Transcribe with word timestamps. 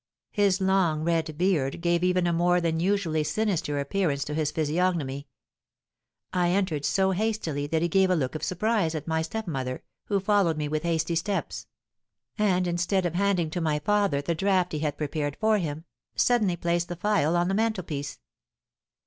His 0.31 0.59
long 0.59 1.03
red 1.03 1.37
beard 1.37 1.79
gave 1.79 2.03
even 2.03 2.25
a 2.25 2.33
more 2.33 2.59
than 2.59 2.79
usually 2.79 3.23
sinister 3.23 3.79
appearance 3.79 4.23
to 4.23 4.33
his 4.33 4.49
physiognomy. 4.49 5.27
I 6.33 6.49
entered 6.49 6.85
so 6.85 7.11
hastily 7.11 7.67
that 7.67 7.83
he 7.83 7.87
gave 7.87 8.09
a 8.09 8.15
look 8.15 8.33
of 8.33 8.41
surprise 8.41 8.95
at 8.95 9.07
my 9.07 9.21
stepmother, 9.21 9.83
who 10.05 10.19
followed 10.19 10.57
me 10.57 10.67
with 10.67 10.81
hasty 10.81 11.13
steps; 11.13 11.67
and 12.35 12.65
instead 12.65 13.05
of 13.05 13.13
handing 13.13 13.51
to 13.51 13.61
my 13.61 13.77
father 13.77 14.23
the 14.23 14.33
draught 14.33 14.71
he 14.71 14.79
had 14.79 14.97
prepared 14.97 15.37
for 15.39 15.59
him, 15.59 15.85
he 16.13 16.17
suddenly 16.17 16.55
placed 16.55 16.87
the 16.87 16.95
phial 16.95 17.35
on 17.37 17.47
the 17.47 17.53
mantelpiece. 17.53 18.17